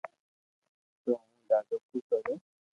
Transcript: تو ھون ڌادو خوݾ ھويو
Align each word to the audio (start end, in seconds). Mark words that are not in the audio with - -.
تو 1.03 1.11
ھون 1.15 1.31
ڌادو 1.49 1.75
خوݾ 1.87 2.03
ھويو 2.09 2.35